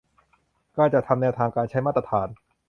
[0.75, 2.27] และจัดทำแนวทางการใช้มาตรฐาน